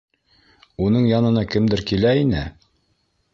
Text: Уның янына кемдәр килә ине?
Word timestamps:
Уның 0.85 1.05
янына 1.09 1.43
кемдәр 1.57 1.85
килә 1.93 2.15
ине? 2.23 2.43